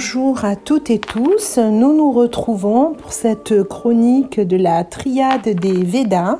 [0.00, 1.58] Bonjour à toutes et tous.
[1.58, 6.38] Nous nous retrouvons pour cette chronique de la triade des Védas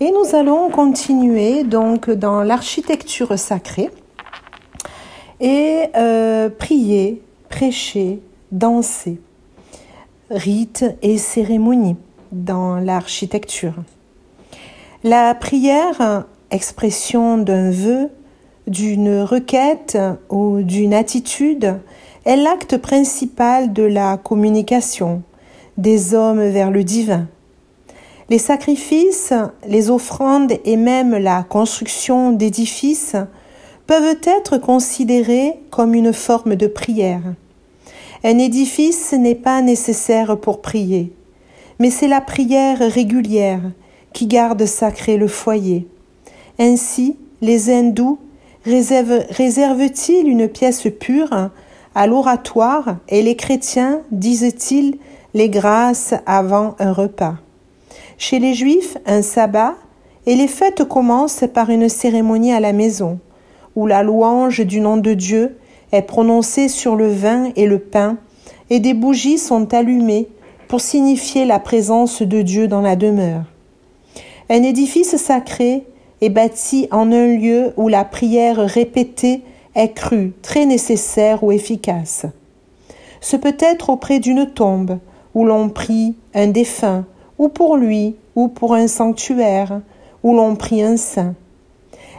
[0.00, 3.90] et nous allons continuer donc dans l'architecture sacrée
[5.38, 8.18] et euh, prier, prêcher,
[8.50, 9.20] danser,
[10.28, 11.96] rites et cérémonies
[12.32, 13.74] dans l'architecture.
[15.04, 18.08] La prière, expression d'un vœu,
[18.66, 19.96] d'une requête
[20.28, 21.78] ou d'une attitude,
[22.30, 25.24] est l'acte principal de la communication
[25.76, 27.26] des hommes vers le divin.
[28.28, 29.32] Les sacrifices,
[29.66, 33.16] les offrandes et même la construction d'édifices
[33.88, 37.34] peuvent être considérés comme une forme de prière.
[38.22, 41.12] Un édifice n'est pas nécessaire pour prier,
[41.80, 43.72] mais c'est la prière régulière
[44.12, 45.88] qui garde sacré le foyer.
[46.60, 48.20] Ainsi, les hindous
[48.64, 51.50] réservent-ils une pièce pure
[51.94, 54.98] à l'oratoire et les chrétiens disent-ils
[55.34, 57.34] les grâces avant un repas.
[58.18, 59.74] Chez les juifs, un sabbat
[60.26, 63.18] et les fêtes commencent par une cérémonie à la maison,
[63.76, 65.56] où la louange du nom de Dieu
[65.92, 68.18] est prononcée sur le vin et le pain,
[68.68, 70.28] et des bougies sont allumées
[70.68, 73.42] pour signifier la présence de Dieu dans la demeure.
[74.48, 75.84] Un édifice sacré
[76.20, 79.42] est bâti en un lieu où la prière répétée
[79.74, 82.26] est crue, très nécessaire ou efficace.
[83.20, 84.98] Ce peut être auprès d'une tombe,
[85.34, 87.04] où l'on prie un défunt,
[87.38, 89.80] ou pour lui, ou pour un sanctuaire,
[90.22, 91.34] où l'on prie un saint.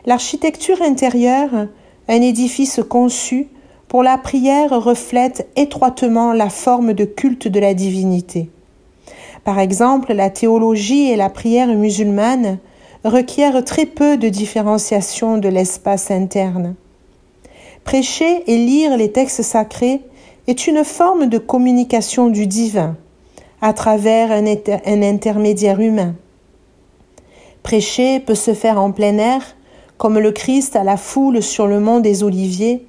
[0.05, 1.67] L'architecture intérieure,
[2.07, 3.47] un édifice conçu
[3.87, 8.49] pour la prière reflète étroitement la forme de culte de la divinité.
[9.43, 12.59] Par exemple, la théologie et la prière musulmane
[13.03, 16.75] requièrent très peu de différenciation de l'espace interne.
[17.83, 20.01] Prêcher et lire les textes sacrés
[20.47, 22.95] est une forme de communication du divin
[23.61, 26.15] à travers un, intermédiaire humain.
[27.63, 29.41] Prêcher peut se faire en plein air,
[29.97, 32.87] comme le Christ à la foule sur le mont des Oliviers,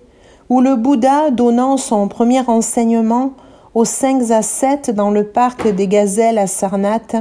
[0.49, 3.33] ou le Bouddha donnant son premier enseignement
[3.75, 7.17] aux cinq ascètes dans le parc des gazelles à Sarnath,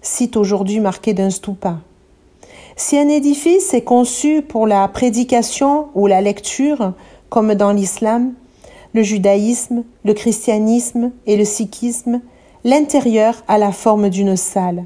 [0.00, 1.78] site aujourd'hui marqué d'un stupa.
[2.76, 6.92] Si un édifice est conçu pour la prédication ou la lecture,
[7.28, 8.32] comme dans l'islam,
[8.94, 12.20] le judaïsme, le christianisme et le sikhisme,
[12.64, 14.84] l'intérieur a la forme d'une salle.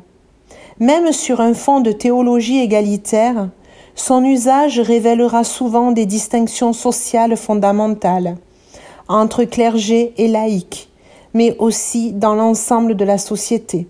[0.78, 3.48] Même sur un fond de théologie égalitaire,
[3.94, 8.36] son usage révélera souvent des distinctions sociales fondamentales
[9.08, 10.88] entre clergé et laïcs,
[11.32, 13.86] mais aussi dans l'ensemble de la société.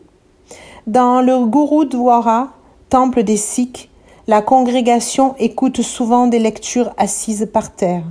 [0.87, 2.51] Dans le Gurudwara,
[2.89, 3.89] temple des Sikhs,
[4.29, 8.05] la congrégation écoute souvent des lectures assises par terre,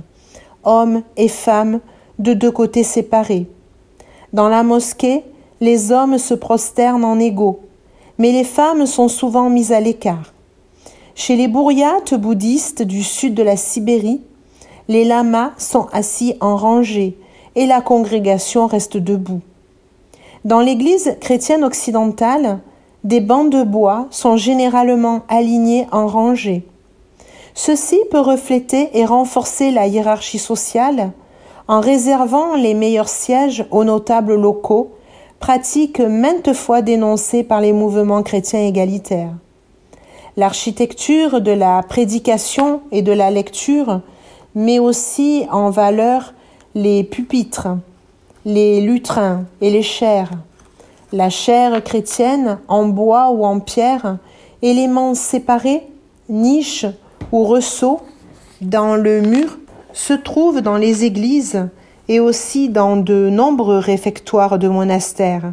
[0.64, 1.80] hommes et femmes
[2.18, 3.46] de deux côtés séparés.
[4.32, 5.24] Dans la mosquée,
[5.60, 7.60] les hommes se prosternent en égaux,
[8.18, 10.32] mais les femmes sont souvent mises à l'écart.
[11.14, 14.20] Chez les bourriates bouddhistes du sud de la Sibérie,
[14.88, 17.16] les lamas sont assis en rangée
[17.54, 19.40] et la congrégation reste debout.
[20.44, 22.60] Dans l'Église chrétienne occidentale,
[23.06, 26.64] des bancs de bois sont généralement alignés en rangées.
[27.54, 31.12] Ceci peut refléter et renforcer la hiérarchie sociale
[31.68, 34.90] en réservant les meilleurs sièges aux notables locaux,
[35.38, 39.34] pratique maintes fois dénoncée par les mouvements chrétiens égalitaires.
[40.36, 44.00] L'architecture de la prédication et de la lecture
[44.56, 46.34] met aussi en valeur
[46.74, 47.68] les pupitres,
[48.44, 50.30] les lutrins et les chairs,
[51.12, 54.18] la chair chrétienne en bois ou en pierre,
[54.62, 55.82] éléments séparés,
[56.28, 56.86] niches
[57.32, 58.00] ou ressauts
[58.60, 59.58] dans le mur,
[59.92, 61.68] se trouvent dans les églises
[62.08, 65.52] et aussi dans de nombreux réfectoires de monastères,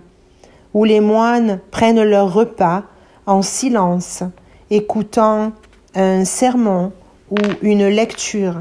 [0.73, 2.83] où les moines prennent leur repas
[3.25, 4.23] en silence,
[4.69, 5.51] écoutant
[5.95, 6.91] un sermon
[7.31, 8.55] ou une lecture.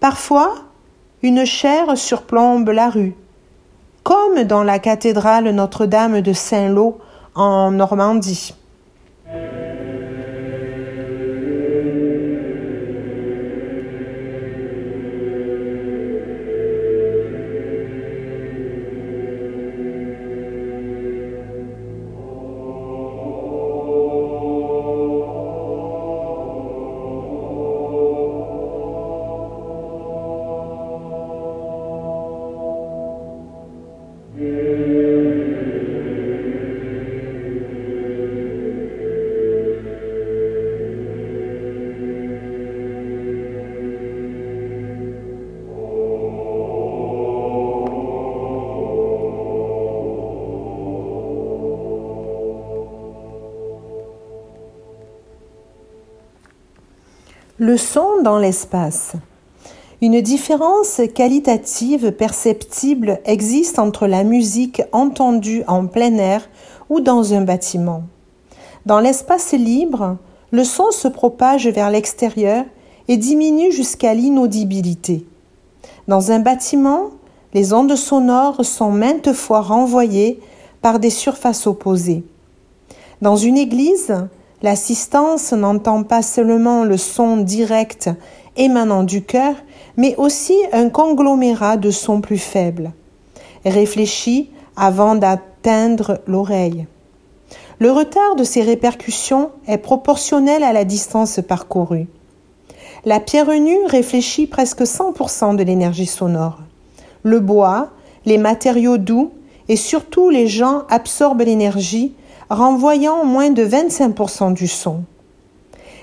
[0.00, 0.54] Parfois,
[1.22, 3.14] une chaire surplombe la rue,
[4.04, 6.98] comme dans la cathédrale Notre-Dame de Saint-Lô
[7.34, 8.54] en Normandie.
[57.66, 59.12] Le son dans l'espace.
[60.02, 66.46] Une différence qualitative perceptible existe entre la musique entendue en plein air
[66.90, 68.02] ou dans un bâtiment.
[68.84, 70.18] Dans l'espace libre,
[70.50, 72.66] le son se propage vers l'extérieur
[73.08, 75.24] et diminue jusqu'à l'inaudibilité.
[76.06, 77.12] Dans un bâtiment,
[77.54, 80.38] les ondes sonores sont maintes fois renvoyées
[80.82, 82.24] par des surfaces opposées.
[83.22, 84.14] Dans une église,
[84.64, 88.08] L'assistance n'entend pas seulement le son direct
[88.56, 89.54] émanant du cœur,
[89.98, 92.92] mais aussi un conglomérat de sons plus faibles,
[93.66, 96.86] réfléchis avant d'atteindre l'oreille.
[97.78, 102.06] Le retard de ces répercussions est proportionnel à la distance parcourue.
[103.04, 106.60] La pierre nue réfléchit presque 100% de l'énergie sonore.
[107.22, 107.90] Le bois,
[108.24, 109.30] les matériaux doux
[109.68, 112.14] et surtout les gens absorbent l'énergie
[112.50, 115.04] renvoyant moins de 25% du son.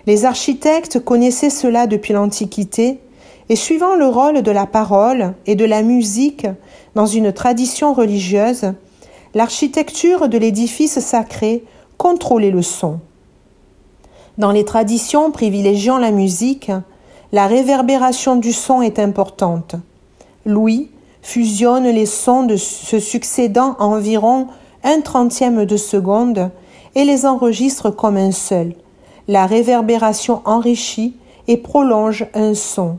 [0.08, 3.00] Les architectes connaissaient cela depuis l'Antiquité,
[3.50, 6.48] et suivant le rôle de la parole et de la musique
[6.96, 8.74] dans une tradition religieuse,
[9.34, 11.66] l'architecture de l'édifice sacré
[11.98, 13.00] contrôlait le son.
[14.38, 16.72] Dans les traditions privilégiant la musique,
[17.34, 19.76] la réverbération du son est importante.
[20.46, 20.90] Louis
[21.22, 24.48] fusionne les sons se succédant environ
[24.84, 26.52] un trentième de seconde
[26.96, 28.74] et les enregistre comme un seul.
[29.28, 31.16] La réverbération enrichit
[31.48, 32.98] et prolonge un son.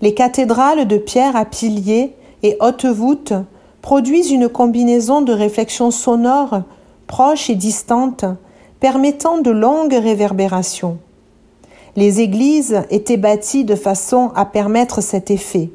[0.00, 3.32] Les cathédrales de pierre à piliers et hautes voûtes
[3.80, 6.62] produisent une combinaison de réflexions sonores
[7.06, 8.24] proches et distantes
[8.80, 10.98] permettant de longues réverbérations.
[11.96, 15.70] Les églises étaient bâties de façon à permettre cet effet.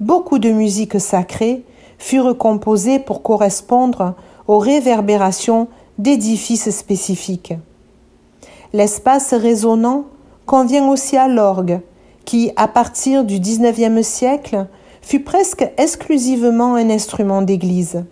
[0.00, 1.64] Beaucoup de musiques sacrées
[1.98, 4.14] furent composées pour correspondre
[4.50, 5.68] aux réverbérations
[5.98, 7.54] d'édifices spécifiques.
[8.72, 10.06] L'espace résonnant
[10.44, 11.78] convient aussi à l'orgue,
[12.24, 14.66] qui, à partir du XIXe siècle,
[15.02, 18.02] fut presque exclusivement un instrument d'église.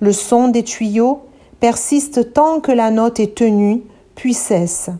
[0.00, 1.22] Le son des tuyaux
[1.60, 3.80] persiste tant que la note est tenue,
[4.16, 4.90] puis cesse.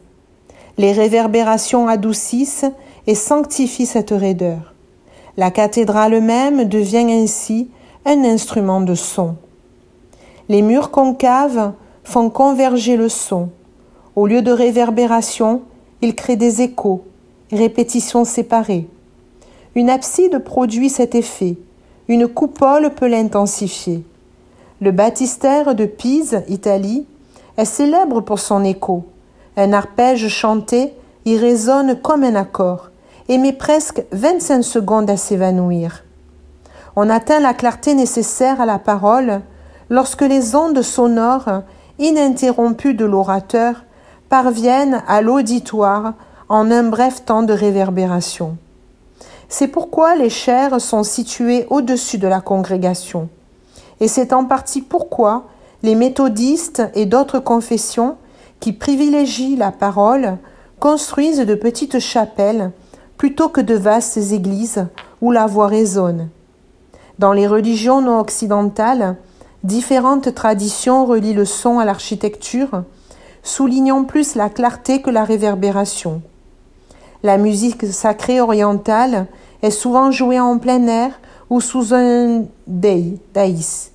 [0.79, 2.65] Les réverbérations adoucissent
[3.07, 4.73] et sanctifient cette raideur.
[5.37, 7.69] La cathédrale même devient ainsi
[8.07, 9.37] un instrument de son.
[10.51, 13.51] Les murs concaves font converger le son.
[14.17, 15.63] Au lieu de réverbération,
[16.03, 17.05] ils créent des échos,
[17.53, 18.89] répétitions séparées.
[19.77, 21.57] Une abside produit cet effet,
[22.09, 24.03] une coupole peut l'intensifier.
[24.81, 27.07] Le baptistère de Pise, Italie,
[27.57, 29.05] est célèbre pour son écho.
[29.57, 30.93] Un arpège chanté
[31.27, 32.91] y résonne comme un accord
[33.29, 36.03] et met presque 25 secondes à s'évanouir.
[36.97, 39.43] On atteint la clarté nécessaire à la parole
[39.91, 41.63] lorsque les ondes sonores
[41.99, 43.85] ininterrompues de l'orateur
[44.29, 46.15] parviennent à l'auditoire
[46.49, 48.57] en un bref temps de réverbération.
[49.49, 53.29] C'est pourquoi les chaires sont situées au-dessus de la congrégation.
[53.99, 55.45] Et c'est en partie pourquoi
[55.83, 58.17] les méthodistes et d'autres confessions
[58.61, 60.39] qui privilégient la parole
[60.79, 62.71] construisent de petites chapelles
[63.17, 64.87] plutôt que de vastes églises
[65.21, 66.29] où la voix résonne.
[67.19, 69.17] Dans les religions non occidentales,
[69.63, 72.85] Différentes traditions relient le son à l'architecture,
[73.43, 76.23] soulignant plus la clarté que la réverbération.
[77.23, 79.27] La musique sacrée orientale
[79.63, 83.91] est souvent jouée en plein air ou sous un dei, daïs.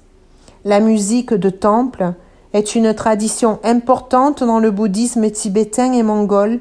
[0.65, 2.13] La musique de temple
[2.53, 6.60] est une tradition importante dans le bouddhisme tibétain et mongol,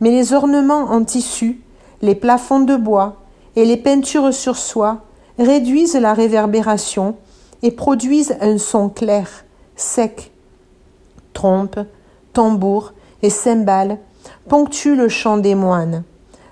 [0.00, 1.60] mais les ornements en tissu,
[2.02, 3.16] les plafonds de bois
[3.56, 4.98] et les peintures sur soie
[5.38, 7.16] réduisent la réverbération
[7.64, 9.26] et produisent un son clair,
[9.74, 10.30] sec.
[11.32, 11.80] Trompe,
[12.34, 12.92] tambour
[13.22, 13.98] et cymbales
[14.48, 16.04] ponctuent le chant des moines.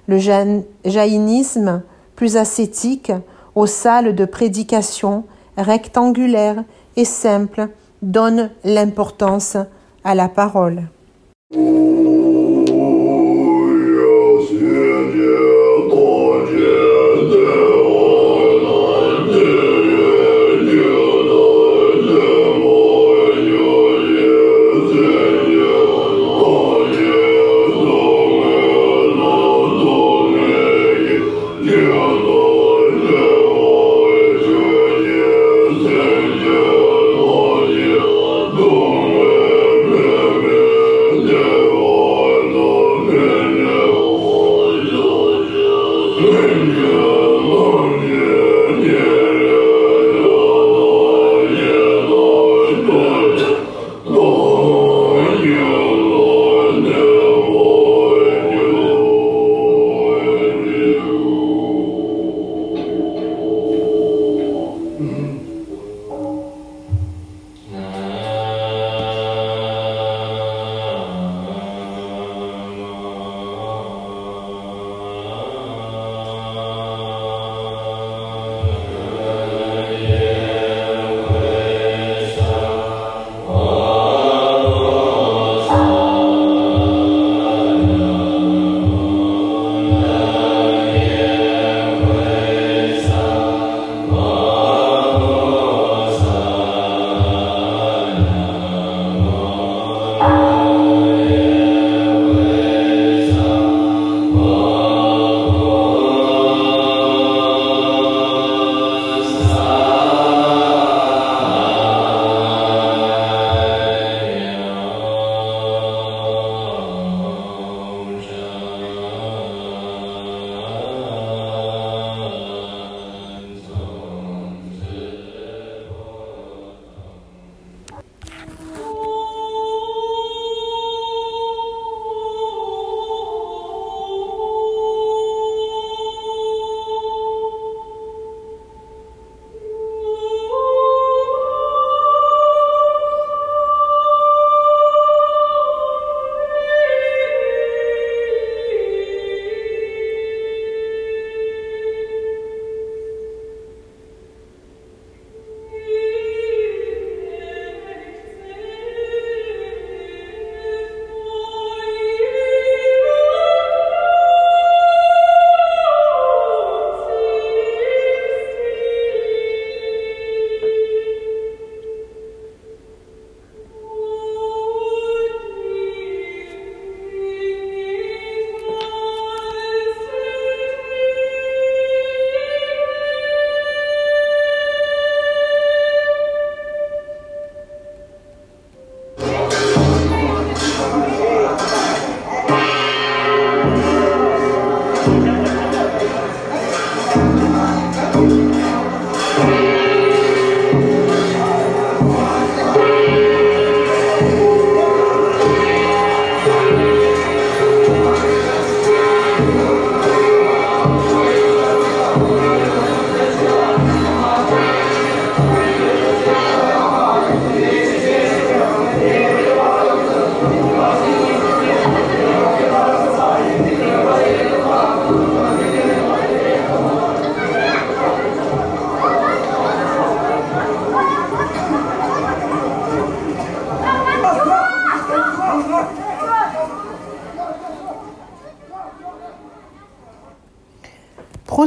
[0.09, 1.83] Le jaïnisme,
[2.17, 3.13] plus ascétique,
[3.55, 5.25] aux salles de prédication
[5.59, 6.65] rectangulaires
[6.97, 7.69] et simples,
[8.01, 9.59] donne l'importance
[10.05, 10.89] à la parole.
[36.43, 36.82] you.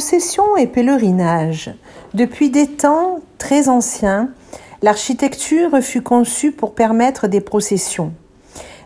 [0.05, 1.73] Procession et pèlerinage.
[2.13, 4.29] Depuis des temps très anciens,
[4.83, 8.13] l'architecture fut conçue pour permettre des processions.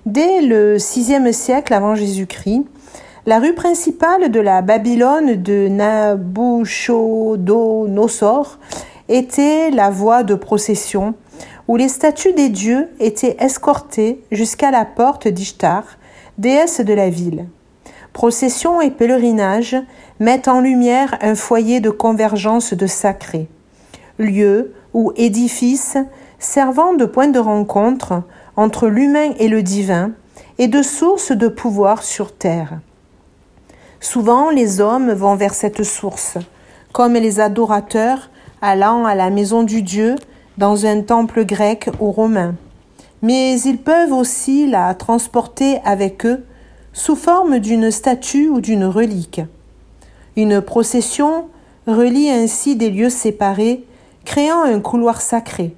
[0.06, 2.64] Dès le VIe siècle avant Jésus-Christ,
[3.26, 8.58] la rue principale de la Babylone de Nabuchodonosor
[9.10, 11.16] était la voie de procession
[11.68, 15.84] où les statues des dieux étaient escortées jusqu'à la porte d'Ishtar,
[16.38, 17.46] déesse de la ville.
[18.20, 19.78] Procession et pèlerinage
[20.20, 23.48] mettent en lumière un foyer de convergence de sacrés,
[24.18, 25.96] lieu ou édifice
[26.38, 28.24] servant de point de rencontre
[28.58, 30.12] entre l'humain et le divin
[30.58, 32.82] et de source de pouvoir sur terre.
[34.02, 36.38] Souvent, les hommes vont vers cette source,
[36.92, 40.16] comme les adorateurs allant à la maison du Dieu
[40.58, 42.56] dans un temple grec ou romain.
[43.22, 46.44] Mais ils peuvent aussi la transporter avec eux
[47.00, 49.40] sous forme d'une statue ou d'une relique.
[50.36, 51.48] Une procession
[51.88, 53.86] relie ainsi des lieux séparés,
[54.26, 55.74] créant un couloir sacré.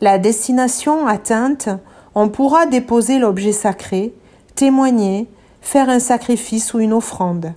[0.00, 1.68] La destination atteinte,
[2.14, 4.14] on pourra déposer l'objet sacré,
[4.54, 5.28] témoigner,
[5.60, 7.52] faire un sacrifice ou une offrande.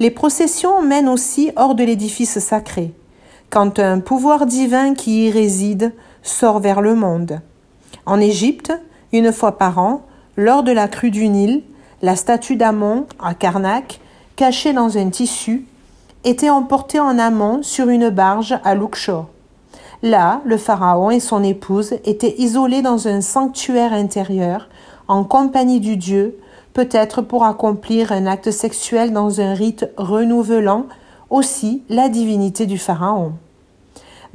[0.00, 2.92] Les processions mènent aussi hors de l'édifice sacré,
[3.48, 7.40] quand un pouvoir divin qui y réside sort vers le monde.
[8.04, 8.70] En Égypte,
[9.14, 10.02] une fois par an,
[10.36, 11.62] lors de la crue du Nil,
[12.02, 14.00] la statue d'Amon, à Karnak,
[14.36, 15.66] cachée dans un tissu,
[16.24, 19.28] était emportée en amont sur une barge à Luxor.
[20.02, 24.68] Là, le pharaon et son épouse étaient isolés dans un sanctuaire intérieur,
[25.08, 26.38] en compagnie du dieu,
[26.72, 30.86] peut-être pour accomplir un acte sexuel dans un rite renouvelant
[31.28, 33.32] aussi la divinité du Pharaon.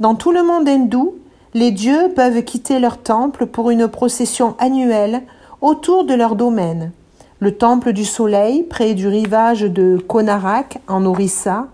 [0.00, 1.14] Dans tout le monde hindou,
[1.54, 5.22] les dieux peuvent quitter leur temple pour une procession annuelle
[5.60, 6.92] autour de leur domaine.
[7.38, 11.66] Le temple du soleil, près du rivage de Konarak, en Orissa,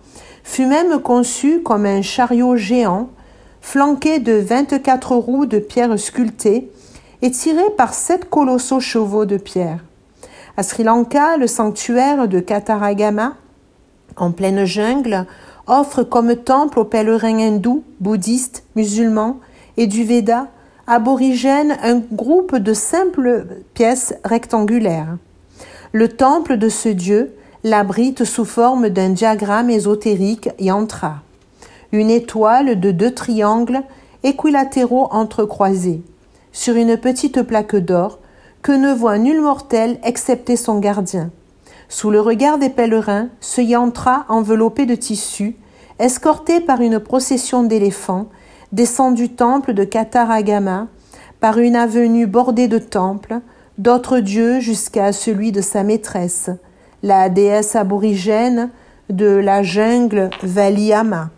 [0.43, 3.11] fut même conçu comme un chariot géant,
[3.61, 6.69] flanqué de vingt-quatre roues de pierre sculptées
[7.23, 9.79] et tiré par sept colossaux chevaux de pierre.
[10.57, 13.37] À Sri Lanka, le sanctuaire de Kataragama,
[14.17, 15.27] en pleine jungle,
[15.69, 19.39] offre comme temple aux pèlerins hindous, bouddhistes, musulmans
[19.77, 20.49] et du Veda
[20.89, 25.17] aborigènes un groupe de simples pièces rectangulaires.
[25.95, 27.35] Le temple de ce dieu
[27.65, 31.17] l'abrite sous forme d'un diagramme ésotérique yantra,
[31.93, 33.83] une étoile de deux triangles
[34.23, 36.01] équilatéraux entrecroisés,
[36.51, 38.21] sur une petite plaque d'or
[38.63, 41.31] que ne voit nul mortel excepté son gardien.
[41.91, 45.57] Sous le regard des pèlerins, ce yantra enveloppé de tissu,
[45.99, 48.29] escorté par une procession d'éléphants,
[48.73, 50.87] descend du temple de Kataragama,
[51.39, 53.41] par une avenue bordée de temples,
[53.79, 56.51] d'autres dieux jusqu'à celui de sa maîtresse,
[57.03, 58.71] la déesse aborigène
[59.11, 61.31] de la jungle Valiama.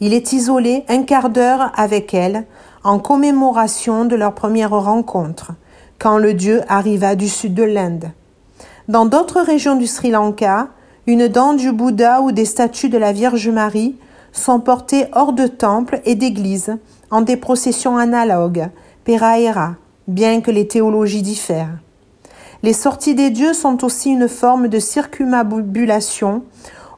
[0.00, 2.44] Il est isolé un quart d'heure avec elle
[2.84, 5.52] en commémoration de leur première rencontre
[5.98, 8.10] quand le dieu arriva du sud de l'Inde.
[8.88, 10.68] Dans d'autres régions du Sri Lanka,
[11.06, 13.96] une dent du Bouddha ou des statues de la Vierge Marie
[14.32, 16.76] sont portées hors de temples et d'églises
[17.10, 18.68] en des processions analogues,
[19.04, 19.76] peraera,
[20.08, 21.78] bien que les théologies diffèrent.
[22.62, 26.42] Les sorties des dieux sont aussi une forme de circumambulation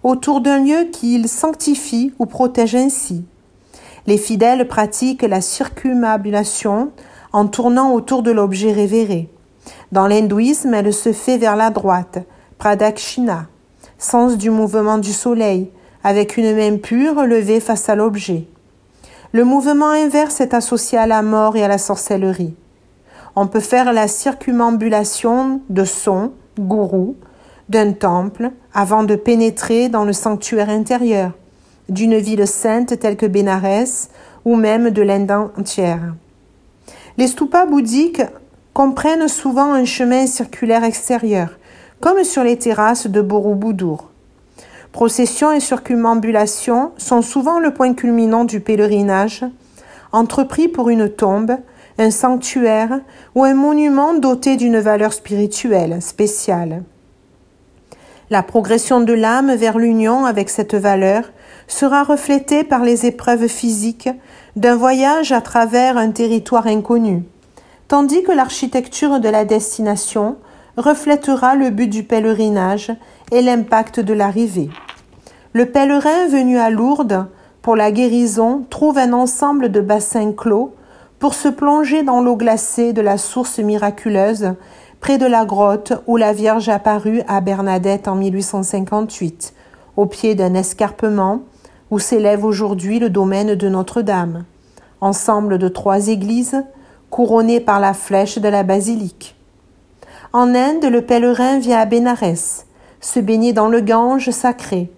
[0.03, 3.25] autour d'un lieu qu'ils sanctifient ou protègent ainsi.
[4.07, 6.93] Les fidèles pratiquent la circumambulation
[7.33, 9.29] en tournant autour de l'objet révéré.
[9.93, 12.19] Dans l'hindouisme, elle se fait vers la droite,
[12.59, 13.47] pradakshina,
[13.99, 15.71] sens du mouvement du soleil,
[16.05, 18.47] avec une main pure levée face à l'objet.
[19.33, 22.55] Le mouvement inverse est associé à la mort et à la sorcellerie.
[23.41, 27.15] On peut faire la circumambulation de son, gourou,
[27.69, 31.31] d'un temple avant de pénétrer dans le sanctuaire intérieur,
[31.89, 34.11] d'une ville sainte telle que Bénarès
[34.45, 36.17] ou même de l'Inde entière.
[37.17, 38.25] Les stupas bouddhiques
[38.75, 41.51] comprennent souvent un chemin circulaire extérieur,
[42.01, 44.11] comme sur les terrasses de Borobudur.
[44.91, 49.45] Procession et circumambulation sont souvent le point culminant du pèlerinage,
[50.11, 51.53] entrepris pour une tombe,
[51.99, 53.01] un sanctuaire
[53.35, 56.85] ou un monument doté d'une valeur spirituelle spéciale.
[58.31, 61.25] La progression de l'âme vers l'union avec cette valeur
[61.67, 64.11] sera reflétée par les épreuves physiques
[64.55, 67.25] d'un voyage à travers un territoire inconnu,
[67.89, 70.37] tandis que l'architecture de la destination
[70.77, 72.93] reflètera le but du pèlerinage
[73.33, 74.71] et l'impact de l'arrivée.
[75.53, 77.27] Le pèlerin venu à Lourdes
[77.63, 80.75] pour la guérison trouve un ensemble de bassins clos
[81.19, 84.55] pour se plonger dans l'eau glacée de la source miraculeuse
[85.01, 89.55] près de la grotte où la Vierge apparut à Bernadette en 1858,
[89.97, 91.43] au pied d'un escarpement
[91.91, 94.45] où s'élève aujourd'hui le domaine de Notre-Dame,
[95.01, 96.63] ensemble de trois églises
[97.11, 99.37] couronnées par la flèche de la basilique.
[100.33, 102.67] En Inde, le pèlerin vient à Bénarès,
[103.01, 104.91] se baigner dans le Gange sacré,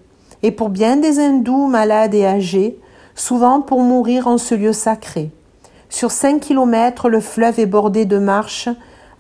[0.43, 2.79] et pour bien des hindous malades et âgés,
[3.15, 5.31] souvent pour mourir en ce lieu sacré.
[5.91, 8.69] Sur cinq kilomètres, le fleuve est bordé de marches,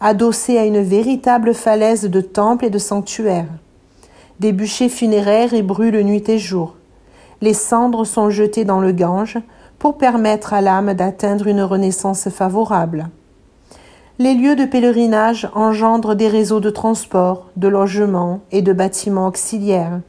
[0.01, 3.49] adossé à une véritable falaise de temples et de sanctuaires.
[4.39, 6.77] Des bûchers funéraires y brûlent nuit et jour.
[7.43, 9.37] Les cendres sont jetées dans le Gange
[9.81, 13.09] pour permettre à l'âme d'atteindre une renaissance favorable.
[14.19, 20.01] Les lieux de pèlerinage engendrent des réseaux de transport, de logements et de bâtiments auxiliaires.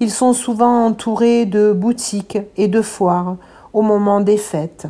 [0.00, 3.36] Ils sont souvent entourés de boutiques et de foires
[3.74, 4.86] au moment des fêtes.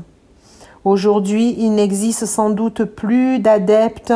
[0.84, 4.14] Aujourd'hui, il n'existe sans doute plus d'adeptes,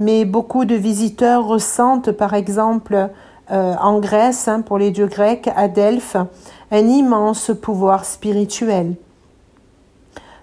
[0.00, 3.08] mais beaucoup de visiteurs ressentent, par exemple,
[3.50, 6.16] euh, en Grèce, hein, pour les dieux grecs, à Delphes,
[6.70, 8.96] un immense pouvoir spirituel.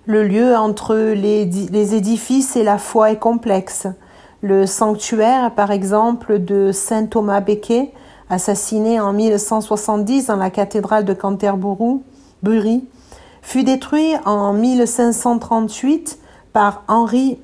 [0.08, 3.86] Le lieu entre les, les édifices et la foi est complexe.
[4.42, 7.92] Le sanctuaire, par exemple, de saint Thomas Becket,
[8.32, 12.84] assassiné en 1170 dans la cathédrale de Canterbury,
[13.42, 16.20] fut détruit en 1538
[16.54, 17.40] par Henri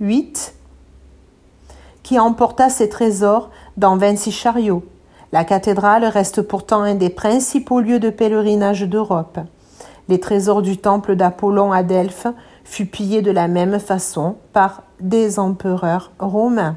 [0.00, 0.32] VIII,
[2.02, 4.84] qui emporta ses trésors dans 26 chariots.
[5.32, 9.38] La cathédrale reste pourtant un des principaux lieux de pèlerinage d'Europe.
[10.08, 12.28] Les trésors du temple d'Apollon à Delphes
[12.64, 16.76] furent pillés de la même façon par des empereurs romains.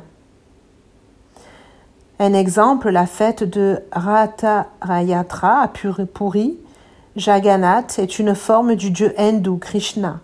[2.19, 6.58] Un exemple, la fête de Ratarayatra à Puri,
[7.15, 10.19] Jagannath est une forme du dieu hindou Krishna.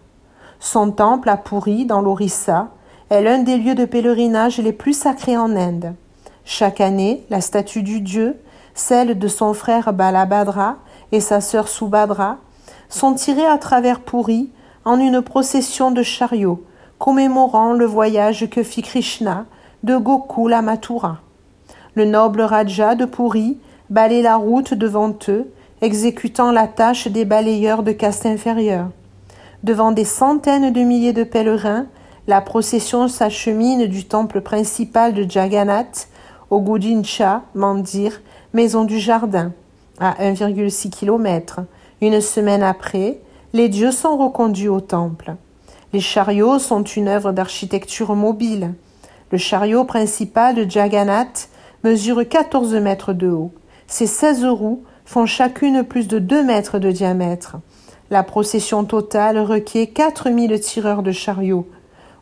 [0.60, 2.70] Son temple à Puri, dans l'Orissa,
[3.10, 5.96] est l'un des lieux de pèlerinage les plus sacrés en Inde.
[6.44, 8.38] Chaque année, la statue du dieu,
[8.76, 10.78] celle de son frère Balabhadra
[11.12, 12.38] et sa sœur Subhadra,
[12.88, 14.52] sont tirés à travers Puri
[14.86, 16.64] en une procession de chariots,
[17.00, 19.46] commémorant le voyage que fit Krishna
[19.84, 21.18] de Gokul à Mathura.
[21.96, 23.58] Le noble Raja de Puri
[23.90, 28.90] balaye la route devant eux, exécutant la tâche des balayeurs de caste inférieure.
[29.64, 31.88] Devant des centaines de milliers de pèlerins,
[32.28, 36.08] la procession s'achemine du temple principal de Jagannath
[36.50, 38.22] au Gudincha Mandir,
[38.54, 39.52] maison du jardin,
[40.00, 41.62] à 1,6 km,
[42.02, 43.20] une semaine après,
[43.54, 45.36] les dieux sont reconduits au temple.
[45.94, 48.74] Les chariots sont une œuvre d'architecture mobile.
[49.32, 51.50] Le chariot principal de Jagannath
[51.84, 53.52] mesure 14 mètres de haut.
[53.88, 57.58] Ses 16 roues font chacune plus de 2 mètres de diamètre.
[58.10, 61.68] La procession totale requiert 4000 tireurs de chariots.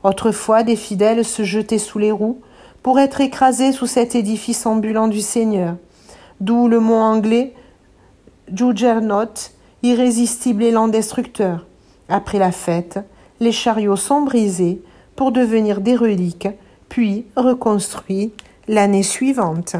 [0.03, 2.41] Autrefois, des fidèles se jetaient sous les roues
[2.83, 5.75] pour être écrasés sous cet édifice ambulant du Seigneur.
[6.41, 7.53] D'où le mot anglais
[8.53, 11.65] Juggernaut, irrésistible élan destructeur.
[12.09, 12.99] Après la fête,
[13.39, 14.81] les chariots sont brisés
[15.15, 16.49] pour devenir des reliques,
[16.89, 18.33] puis reconstruits
[18.67, 19.75] l'année suivante.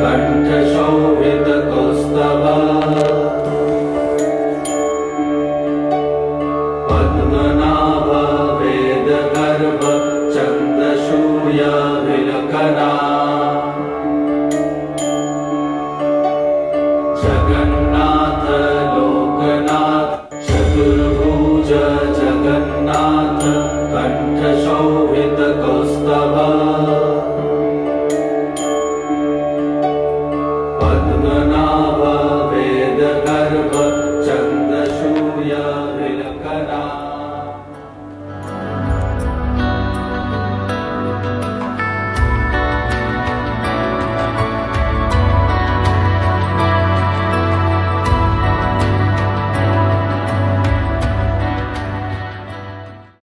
[0.00, 2.54] पञ्चशौव्यत कौस्तवा